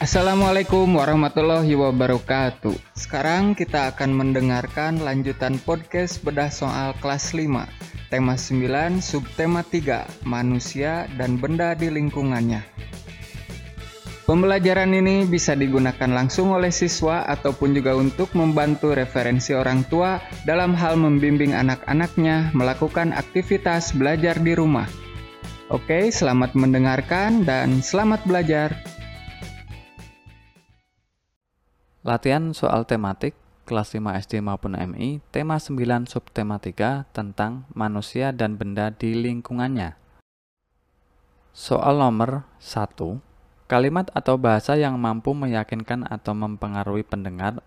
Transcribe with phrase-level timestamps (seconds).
[0.00, 2.72] Assalamualaikum warahmatullahi wabarakatuh.
[2.96, 7.68] Sekarang kita akan mendengarkan lanjutan podcast bedah soal kelas 5.
[8.08, 12.64] Tema 9, subtema 3, manusia dan benda di lingkungannya.
[14.24, 20.16] Pembelajaran ini bisa digunakan langsung oleh siswa ataupun juga untuk membantu referensi orang tua
[20.48, 24.88] dalam hal membimbing anak-anaknya melakukan aktivitas belajar di rumah.
[25.68, 28.89] Oke, selamat mendengarkan dan selamat belajar.
[32.00, 33.36] Latihan soal tematik
[33.68, 40.00] kelas 5 SD maupun MI, tema 9 subtema 3 tentang manusia dan benda di lingkungannya.
[41.52, 42.96] Soal nomor 1.
[43.68, 47.60] Kalimat atau bahasa yang mampu meyakinkan atau mempengaruhi pendengar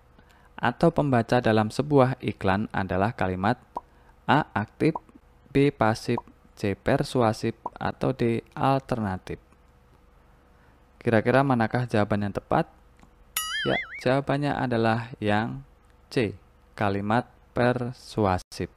[0.58, 3.62] atau pembaca dalam sebuah iklan adalah kalimat
[4.26, 4.50] A.
[4.58, 4.98] Aktif
[5.54, 5.70] B.
[5.70, 6.18] Pasif
[6.58, 6.73] C.
[6.73, 8.42] Persuasif atau D.
[8.58, 9.38] Alternatif.
[10.98, 12.81] Kira-kira manakah jawaban yang tepat?
[13.64, 15.64] Ya, jawabannya adalah yang
[16.11, 16.36] C.
[16.75, 18.67] Kalimat persuasif.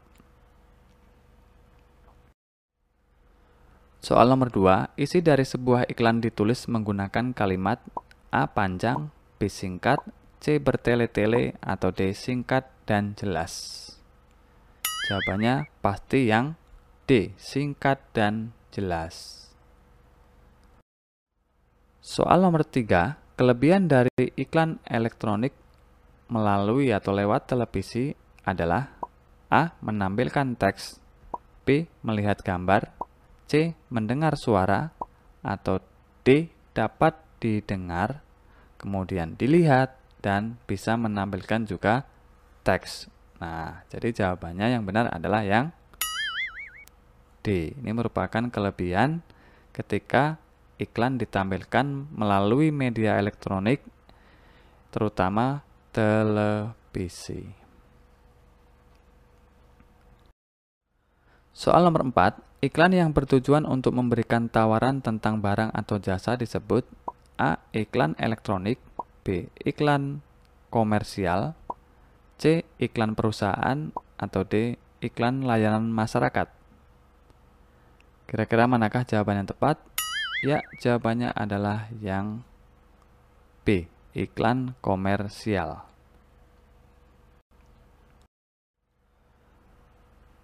[3.98, 7.82] Soal nomor 2, isi dari sebuah iklan ditulis menggunakan kalimat
[8.30, 9.10] A panjang,
[9.42, 9.98] B singkat,
[10.38, 13.90] C bertele-tele, atau D singkat dan jelas.
[15.10, 16.54] Jawabannya pasti yang
[17.10, 19.50] D, singkat dan jelas.
[21.98, 25.52] Soal nomor 3, Kelebihan dari iklan elektronik
[26.32, 28.16] melalui atau lewat televisi
[28.48, 28.96] adalah
[29.52, 29.76] A.
[29.84, 30.96] Menampilkan teks
[31.68, 31.84] B.
[32.00, 32.96] Melihat gambar
[33.44, 33.76] C.
[33.92, 34.88] Mendengar suara
[35.44, 35.84] atau
[36.24, 36.48] D.
[36.72, 38.24] Dapat didengar
[38.80, 42.08] kemudian dilihat dan bisa menampilkan juga
[42.64, 43.12] teks.
[43.36, 45.76] Nah, jadi jawabannya yang benar adalah yang
[47.44, 47.76] D.
[47.76, 49.20] Ini merupakan kelebihan
[49.76, 50.40] ketika
[50.76, 53.84] iklan ditampilkan melalui media elektronik,
[54.92, 57.44] terutama televisi.
[61.56, 66.84] Soal nomor 4, iklan yang bertujuan untuk memberikan tawaran tentang barang atau jasa disebut
[67.40, 67.60] A.
[67.72, 68.76] Iklan elektronik
[69.24, 69.48] B.
[69.64, 70.20] Iklan
[70.68, 71.56] komersial
[72.36, 72.68] C.
[72.76, 73.88] Iklan perusahaan
[74.20, 74.76] atau D.
[75.00, 76.56] Iklan layanan masyarakat
[78.26, 79.78] Kira-kira manakah jawaban yang tepat?
[80.44, 82.44] Ya, jawabannya adalah yang
[83.64, 85.88] B, iklan komersial.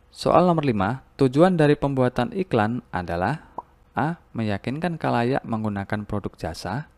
[0.08, 3.52] Soal nomor 5, tujuan dari pembuatan iklan adalah
[3.92, 4.16] A.
[4.32, 6.88] Meyakinkan kalayak menggunakan produk jasa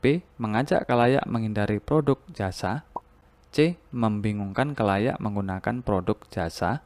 [0.00, 0.24] B.
[0.40, 2.88] Mengajak kalayak menghindari produk jasa
[3.52, 3.76] C.
[3.92, 6.80] Membingungkan kalayak menggunakan produk jasa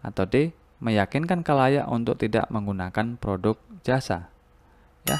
[0.00, 0.56] Atau D.
[0.80, 4.31] Meyakinkan kalayak untuk tidak menggunakan produk jasa
[5.02, 5.18] Ya,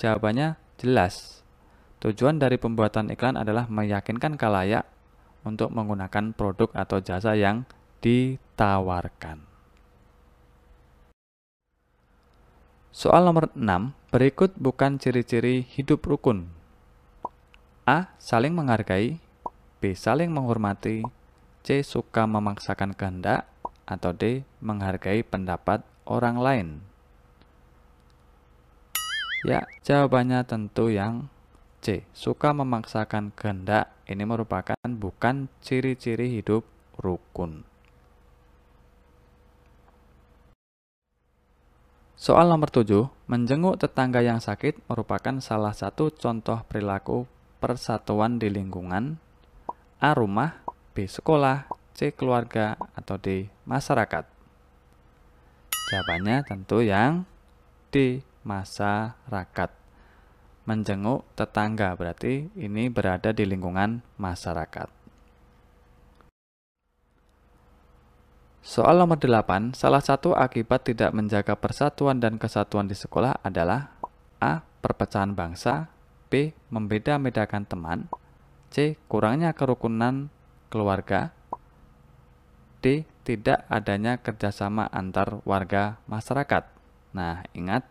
[0.00, 1.40] jawabannya jelas.
[2.04, 4.84] Tujuan dari pembuatan iklan adalah meyakinkan kalayak
[5.48, 7.64] untuk menggunakan produk atau jasa yang
[8.04, 9.40] ditawarkan.
[12.94, 16.46] Soal nomor 6, berikut bukan ciri-ciri hidup rukun.
[17.88, 18.12] A.
[18.20, 19.18] Saling menghargai
[19.80, 19.98] B.
[19.98, 21.04] Saling menghormati
[21.66, 21.82] C.
[21.82, 23.44] Suka memaksakan kehendak
[23.84, 24.48] Atau D.
[24.64, 26.68] Menghargai pendapat orang lain
[29.44, 31.28] Ya, jawabannya tentu yang
[31.84, 32.08] C.
[32.16, 36.64] Suka memaksakan kehendak ini merupakan bukan ciri-ciri hidup
[36.96, 37.60] rukun.
[42.16, 42.88] Soal nomor 7,
[43.28, 47.28] menjenguk tetangga yang sakit merupakan salah satu contoh perilaku
[47.60, 49.20] persatuan di lingkungan
[50.00, 50.16] A.
[50.16, 50.64] Rumah
[50.96, 51.04] B.
[51.04, 52.16] Sekolah C.
[52.16, 53.52] Keluarga atau D.
[53.68, 54.24] Masyarakat
[55.92, 57.28] Jawabannya tentu yang
[57.92, 59.70] D masyarakat.
[60.64, 64.88] Menjenguk tetangga berarti ini berada di lingkungan masyarakat.
[68.64, 73.92] Soal nomor 8, salah satu akibat tidak menjaga persatuan dan kesatuan di sekolah adalah
[74.40, 74.64] A.
[74.80, 75.92] Perpecahan bangsa
[76.32, 76.52] B.
[76.72, 78.08] Membeda-bedakan teman
[78.72, 78.96] C.
[79.08, 80.32] Kurangnya kerukunan
[80.72, 81.32] keluarga
[82.80, 83.08] D.
[83.24, 86.74] Tidak adanya kerjasama antar warga masyarakat
[87.14, 87.86] Nah, ingat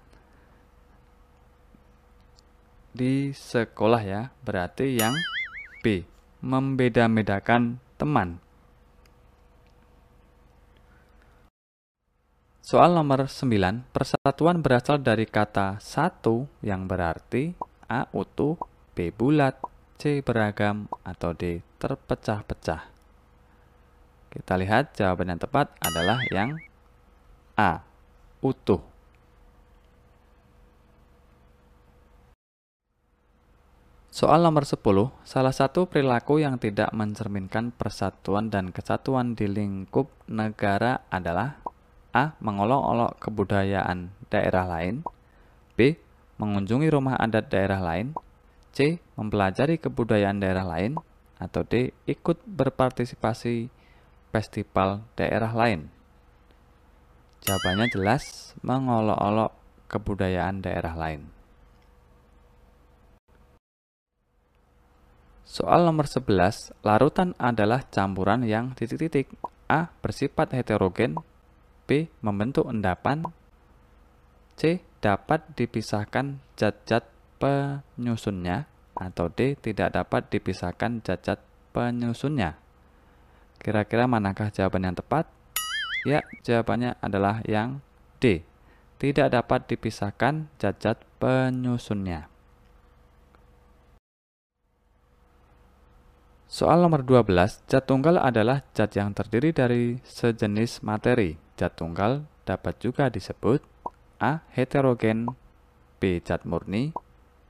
[2.94, 4.30] di sekolah ya.
[4.46, 5.18] Berarti yang
[5.82, 6.06] B,
[6.40, 8.40] membeda-bedakan teman.
[12.64, 17.52] Soal nomor 9, persatuan berasal dari kata satu yang berarti
[17.92, 18.56] A utuh,
[18.96, 19.60] B bulat,
[20.00, 22.88] C beragam, atau D terpecah-pecah.
[24.32, 26.56] Kita lihat jawaban yang tepat adalah yang
[27.60, 27.84] A,
[28.40, 28.93] utuh.
[34.14, 34.78] Soal nomor 10,
[35.26, 41.58] salah satu perilaku yang tidak mencerminkan persatuan dan kesatuan di lingkup negara adalah
[42.14, 42.38] A.
[42.38, 45.02] Mengolok-olok kebudayaan daerah lain
[45.74, 45.98] B.
[46.38, 48.14] Mengunjungi rumah adat daerah lain
[48.70, 49.02] C.
[49.18, 50.94] Mempelajari kebudayaan daerah lain
[51.42, 51.90] atau D.
[52.06, 53.74] Ikut berpartisipasi
[54.30, 55.90] festival daerah lain
[57.50, 59.58] Jawabannya jelas, mengolok-olok
[59.90, 61.33] kebudayaan daerah lain
[65.44, 69.28] Soal nomor 11, larutan adalah campuran yang titik-titik
[69.68, 69.92] A.
[70.00, 71.20] Bersifat heterogen
[71.84, 72.08] B.
[72.24, 73.28] Membentuk endapan
[74.56, 74.80] C.
[75.04, 77.04] Dapat dipisahkan zat-zat
[77.44, 79.60] penyusunnya atau D.
[79.60, 81.44] Tidak dapat dipisahkan zat-zat
[81.76, 82.56] penyusunnya
[83.60, 85.28] Kira-kira manakah jawaban yang tepat?
[86.04, 87.84] Ya, jawabannya adalah yang
[88.24, 88.48] D.
[89.00, 92.33] Tidak dapat dipisahkan zat-zat penyusunnya.
[96.64, 101.36] Soal nomor 12, zat tunggal adalah zat yang terdiri dari sejenis materi.
[101.60, 103.60] Zat tunggal dapat juga disebut
[104.24, 104.48] A.
[104.56, 105.28] Heterogen
[106.00, 106.24] B.
[106.24, 106.96] Zat murni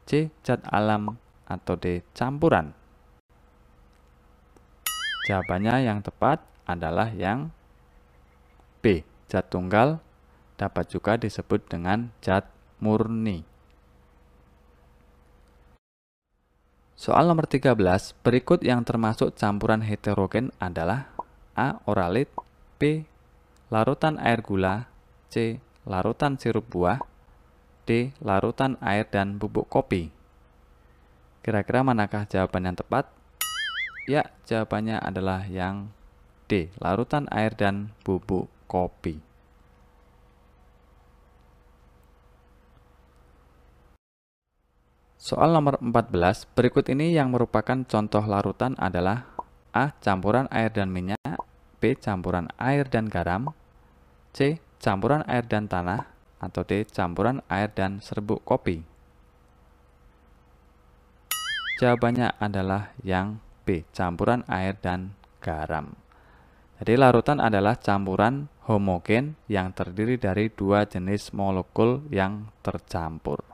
[0.10, 0.34] C.
[0.42, 2.02] Zat alam atau D.
[2.18, 2.74] Campuran
[5.30, 7.54] Jawabannya yang tepat adalah yang
[8.82, 9.06] B.
[9.30, 10.02] Zat tunggal
[10.58, 12.50] dapat juga disebut dengan zat
[12.82, 13.53] murni.
[17.04, 17.76] Soal nomor 13,
[18.24, 21.12] berikut yang termasuk campuran heterogen adalah
[21.52, 21.84] A.
[21.84, 22.32] Oralit
[22.80, 23.04] B.
[23.68, 24.88] Larutan air gula
[25.28, 25.60] C.
[25.84, 27.04] Larutan sirup buah
[27.84, 28.16] D.
[28.24, 30.16] Larutan air dan bubuk kopi
[31.44, 33.12] Kira-kira manakah jawaban yang tepat?
[34.08, 35.92] Ya, jawabannya adalah yang
[36.48, 36.72] D.
[36.80, 39.20] Larutan air dan bubuk kopi
[45.24, 49.24] Soal nomor 14, berikut ini yang merupakan contoh larutan adalah
[49.72, 49.96] A.
[50.04, 51.40] Campuran air dan minyak
[51.80, 51.96] B.
[51.96, 53.56] Campuran air dan garam
[54.36, 54.60] C.
[54.84, 56.12] Campuran air dan tanah
[56.44, 56.84] atau D.
[56.92, 58.84] Campuran air dan serbuk kopi
[61.80, 63.88] Jawabannya adalah yang B.
[63.96, 65.96] Campuran air dan garam
[66.84, 73.53] Jadi larutan adalah campuran homogen yang terdiri dari dua jenis molekul yang tercampur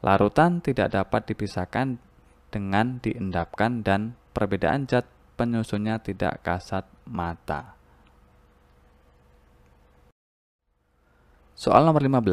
[0.00, 2.00] Larutan tidak dapat dipisahkan
[2.48, 5.04] dengan diendapkan dan perbedaan zat
[5.36, 7.76] penyusunnya tidak kasat mata.
[11.52, 12.24] Soal nomor 15,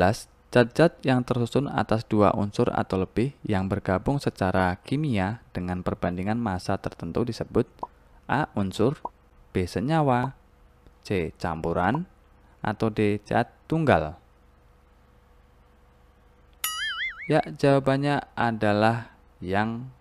[0.48, 6.80] zat-zat yang tersusun atas dua unsur atau lebih yang bergabung secara kimia dengan perbandingan massa
[6.80, 7.68] tertentu disebut
[8.31, 8.48] A.
[8.56, 8.96] Unsur
[9.52, 9.68] B.
[9.68, 10.31] Senyawa
[11.04, 11.36] C.
[11.36, 12.08] Campuran
[12.64, 13.19] atau D.
[13.28, 14.16] Zat tunggal.
[17.27, 19.12] Ya, jawabannya adalah
[19.44, 19.91] yang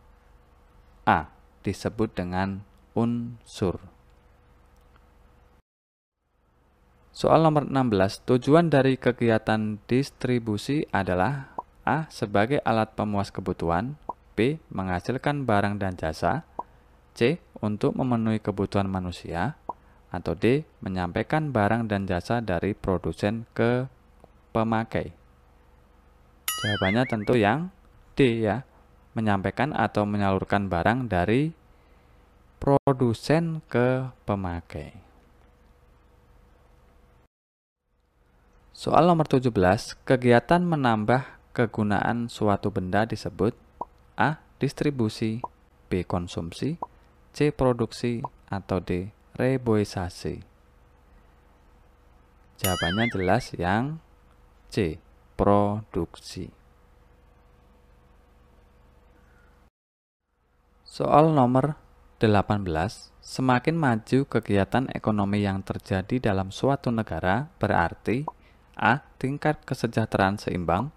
[1.02, 1.26] A,
[1.66, 2.62] disebut dengan
[2.94, 3.82] unsur.
[7.10, 11.50] Soal nomor 16, tujuan dari kegiatan distribusi adalah
[11.82, 12.06] A.
[12.14, 13.98] Sebagai alat pemuas kebutuhan
[14.38, 14.62] B.
[14.70, 16.46] Menghasilkan barang dan jasa
[17.18, 17.42] C.
[17.58, 19.58] Untuk memenuhi kebutuhan manusia
[20.14, 20.62] atau D.
[20.78, 23.90] Menyampaikan barang dan jasa dari produsen ke
[24.54, 25.25] pemakai
[26.62, 27.68] Jawabannya tentu yang
[28.16, 28.64] D ya.
[29.16, 31.52] Menyampaikan atau menyalurkan barang dari
[32.60, 34.92] produsen ke pemakai.
[38.76, 39.48] Soal nomor 17,
[40.04, 41.24] kegiatan menambah
[41.56, 43.56] kegunaan suatu benda disebut
[44.20, 44.44] A.
[44.56, 45.40] Distribusi
[45.88, 46.04] B.
[46.04, 46.80] Konsumsi
[47.32, 47.52] C.
[47.52, 49.12] Produksi atau D.
[49.36, 50.40] Reboisasi
[52.56, 54.00] Jawabannya jelas yang
[54.72, 54.96] C
[55.36, 56.48] produksi.
[60.82, 61.76] Soal nomor
[62.16, 68.24] 18, semakin maju kegiatan ekonomi yang terjadi dalam suatu negara berarti
[68.76, 69.04] A.
[69.20, 70.92] Tingkat kesejahteraan seimbang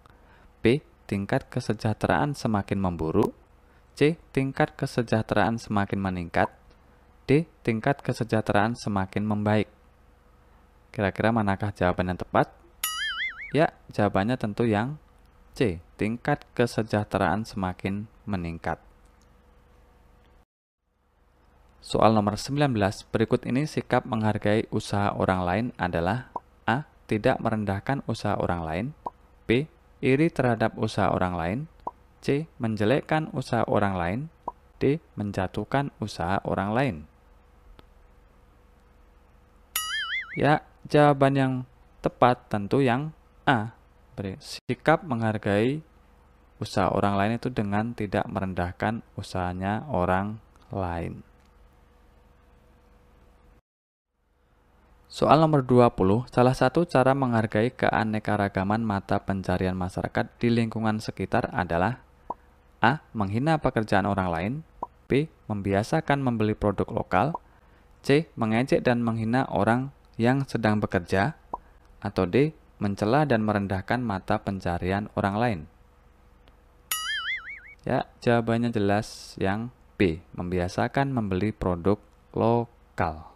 [0.63, 0.79] B.
[1.03, 3.36] Tingkat kesejahteraan semakin memburuk
[4.00, 4.15] C.
[4.31, 6.48] Tingkat kesejahteraan semakin meningkat
[7.27, 7.48] D.
[7.67, 9.67] Tingkat kesejahteraan semakin membaik
[10.89, 12.59] Kira-kira manakah jawaban yang tepat?
[13.50, 15.01] Ya, jawabannya tentu yang
[15.58, 15.82] C.
[15.98, 18.77] Tingkat kesejahteraan semakin meningkat.
[21.82, 22.70] Soal nomor 19,
[23.10, 26.29] berikut ini sikap menghargai usaha orang lain adalah
[26.70, 26.86] A.
[27.10, 28.86] Tidak merendahkan usaha orang lain
[29.50, 29.65] B.
[29.98, 31.60] Iri terhadap usaha orang lain
[32.22, 32.46] C.
[32.62, 34.20] Menjelekkan usaha orang lain
[34.77, 35.01] D.
[35.18, 36.96] Menjatuhkan usaha orang lain
[40.38, 41.53] Ya, jawaban yang
[42.06, 43.12] tepat tentu yang
[43.50, 43.74] A.
[44.38, 45.82] Sikap menghargai
[46.62, 50.38] usaha orang lain itu dengan tidak merendahkan usahanya orang
[50.70, 51.25] lain.
[55.10, 62.06] Soal nomor 20, salah satu cara menghargai keanekaragaman mata pencarian masyarakat di lingkungan sekitar adalah
[62.86, 63.01] A.
[63.18, 64.53] Menghina pekerjaan orang lain
[65.10, 65.25] B.
[65.50, 67.34] Membiasakan membeli produk lokal
[68.06, 68.29] C.
[68.38, 69.89] Mengejek dan menghina orang
[70.22, 71.34] yang sedang bekerja
[71.98, 72.53] atau D.
[72.80, 75.60] Mencela dan merendahkan mata pencarian orang lain
[77.88, 80.20] Ya, jawabannya jelas yang B.
[80.36, 82.00] Membiasakan membeli produk
[82.32, 83.30] lokal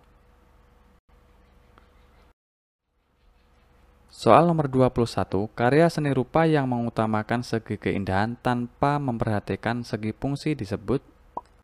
[4.14, 11.02] Soal nomor 21, karya seni rupa yang mengutamakan segi keindahan tanpa memperhatikan segi fungsi disebut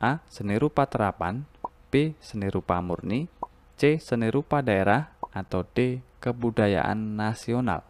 [0.02, 0.20] A.
[0.28, 1.46] Seni rupa terapan
[1.94, 2.18] B.
[2.18, 3.30] Seni rupa murni
[3.78, 4.02] C.
[4.02, 6.04] Seni rupa daerah atau D.
[6.20, 7.86] Kebudayaan nasional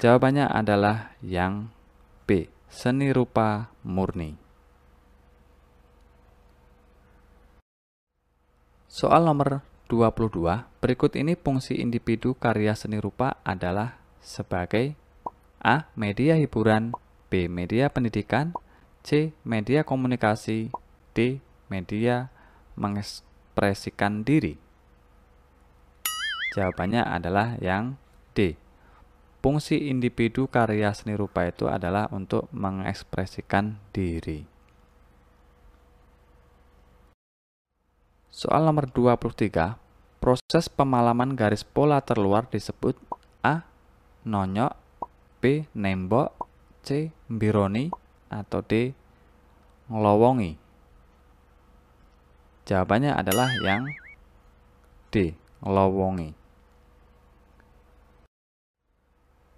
[0.00, 1.68] Jawabannya adalah yang
[2.24, 2.48] B.
[2.72, 4.40] Seni rupa murni
[8.92, 10.80] Soal nomor 22.
[10.80, 14.96] Berikut ini fungsi individu karya seni rupa adalah sebagai
[15.60, 15.88] A.
[15.96, 16.92] Media hiburan
[17.32, 17.48] B.
[17.48, 18.52] Media pendidikan
[19.00, 19.32] C.
[19.48, 20.68] Media komunikasi
[21.16, 21.40] D.
[21.72, 22.28] Media
[23.52, 24.56] mengekspresikan diri
[26.52, 27.96] Jawabannya adalah yang
[28.36, 28.60] D.
[29.40, 34.44] Fungsi individu karya seni rupa itu adalah untuk mengekspresikan diri.
[38.28, 39.80] Soal nomor 23.
[40.20, 43.00] Proses pemalaman garis pola terluar disebut
[43.40, 43.64] A.
[44.28, 44.76] Nonyok
[45.40, 45.64] B.
[45.72, 46.36] Nembok
[46.84, 47.16] C.
[47.32, 47.88] Mbironi
[48.28, 48.92] atau D.
[49.88, 50.61] Ngelowongi
[52.62, 53.90] Jawabannya adalah yang
[55.10, 55.34] D.
[55.66, 56.30] Ngelowongi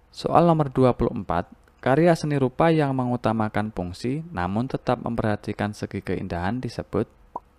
[0.09, 1.21] Soal nomor 24
[1.85, 7.05] Karya seni rupa yang mengutamakan fungsi namun tetap memperhatikan segi keindahan disebut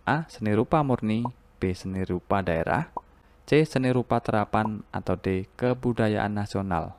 [0.03, 0.27] A.
[0.27, 1.23] Seni rupa murni
[1.63, 1.71] B.
[1.79, 2.91] Seni rupa daerah
[3.47, 3.63] C.
[3.63, 5.47] Seni rupa terapan atau D.
[5.55, 6.99] Kebudayaan nasional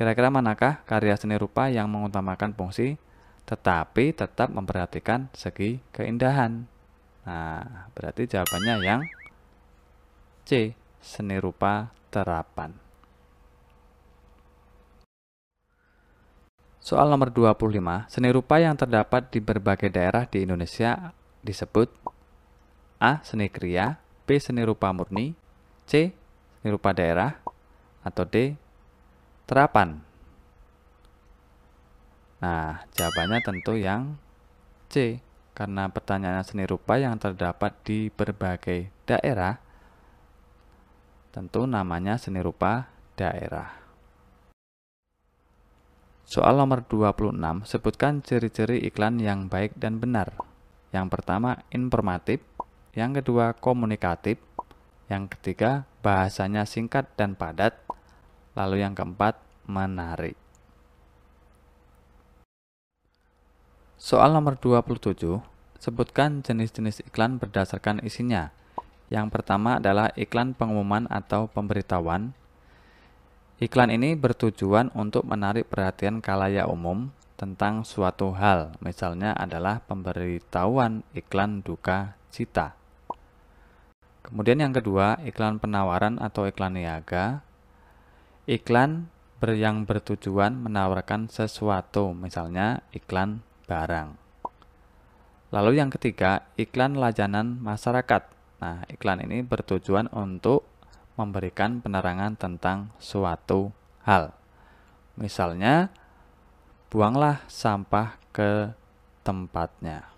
[0.00, 2.96] Kira-kira manakah karya seni rupa yang mengutamakan fungsi
[3.44, 6.75] tetapi tetap memperhatikan segi keindahan?
[7.26, 9.02] Nah, berarti jawabannya yang
[10.46, 10.78] C.
[11.02, 12.70] Seni rupa terapan.
[16.78, 21.10] Soal nomor 25, seni rupa yang terdapat di berbagai daerah di Indonesia
[21.42, 21.90] disebut
[23.02, 23.18] A.
[23.26, 24.38] Seni kriya B.
[24.38, 25.34] Seni rupa murni
[25.90, 26.14] C.
[26.62, 27.42] Seni rupa daerah
[28.06, 28.54] atau D.
[29.50, 30.06] Terapan
[32.36, 34.20] Nah, jawabannya tentu yang
[34.92, 35.24] C
[35.56, 39.56] karena pertanyaannya seni rupa yang terdapat di berbagai daerah
[41.32, 43.72] tentu namanya seni rupa daerah.
[46.28, 50.36] Soal nomor 26, sebutkan ciri-ciri iklan yang baik dan benar.
[50.90, 52.40] Yang pertama, informatif,
[52.96, 54.40] yang kedua komunikatif,
[55.06, 57.78] yang ketiga bahasanya singkat dan padat,
[58.58, 60.45] lalu yang keempat menarik.
[63.96, 65.40] Soal nomor 27,
[65.80, 68.52] sebutkan jenis-jenis iklan berdasarkan isinya.
[69.08, 72.36] Yang pertama adalah iklan pengumuman atau pemberitahuan.
[73.56, 77.08] Iklan ini bertujuan untuk menarik perhatian kalayak umum
[77.40, 82.76] tentang suatu hal, misalnya adalah pemberitahuan iklan duka cita.
[84.20, 87.40] Kemudian yang kedua, iklan penawaran atau iklan niaga.
[88.44, 89.08] Iklan
[89.40, 94.14] yang bertujuan menawarkan sesuatu, misalnya iklan barang.
[95.54, 98.22] Lalu yang ketiga, iklan layanan masyarakat.
[98.58, 100.66] Nah, iklan ini bertujuan untuk
[101.14, 103.70] memberikan penerangan tentang suatu
[104.02, 104.34] hal.
[105.14, 105.94] Misalnya,
[106.90, 108.74] buanglah sampah ke
[109.24, 110.12] tempatnya.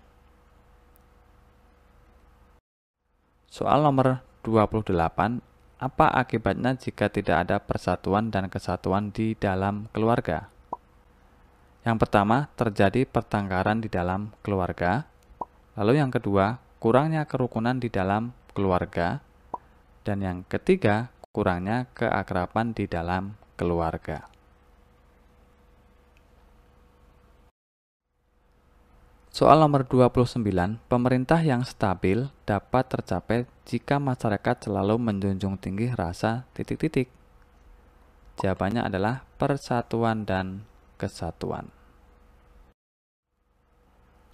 [3.49, 5.41] Soal nomor 28,
[5.79, 10.51] apa akibatnya jika tidak ada persatuan dan kesatuan di dalam keluarga?
[11.89, 15.09] Yang pertama, terjadi pertengkaran di dalam keluarga.
[15.73, 19.25] Lalu yang kedua, kurangnya kerukunan di dalam keluarga.
[20.05, 24.29] Dan yang ketiga, kurangnya keakraban di dalam keluarga.
[29.33, 30.45] Soal nomor 29,
[30.85, 37.09] pemerintah yang stabil dapat tercapai jika masyarakat selalu menjunjung tinggi rasa titik-titik.
[38.37, 40.69] Jawabannya adalah persatuan dan
[41.01, 41.78] kesatuan.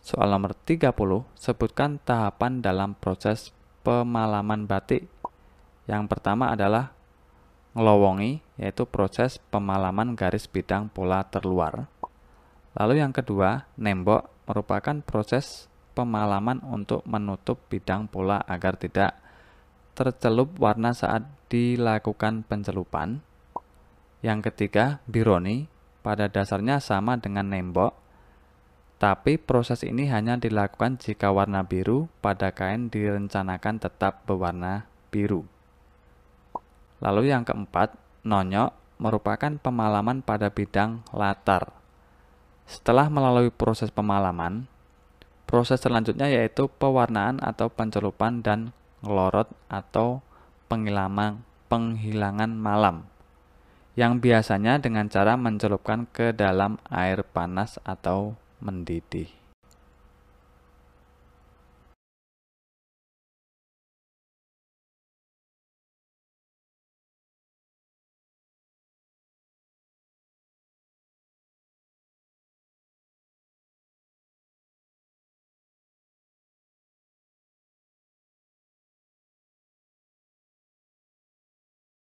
[0.06, 0.94] Soal nomor 30,
[1.34, 3.50] sebutkan tahapan dalam proses
[3.82, 5.10] pemalaman batik.
[5.90, 6.94] Yang pertama adalah
[7.74, 11.90] ngelowongi, yaitu proses pemalaman garis bidang pola terluar.
[12.78, 15.66] Lalu yang kedua, nembok merupakan proses
[15.98, 19.18] pemalaman untuk menutup bidang pola agar tidak
[19.98, 23.26] tercelup warna saat dilakukan pencelupan.
[24.22, 25.66] Yang ketiga, bironi
[26.06, 28.05] pada dasarnya sama dengan nembok,
[28.96, 35.44] tapi proses ini hanya dilakukan jika warna biru pada kain direncanakan tetap berwarna biru.
[37.04, 41.76] Lalu yang keempat, nonyok merupakan pemalaman pada bidang latar.
[42.66, 44.72] Setelah melalui proses pemalaman,
[45.44, 48.72] proses selanjutnya yaitu pewarnaan atau pencelupan dan
[49.04, 50.24] ngelorot atau
[50.72, 53.06] penghilangan, penghilangan malam
[53.96, 59.45] yang biasanya dengan cara mencelupkan ke dalam air panas atau mendidih.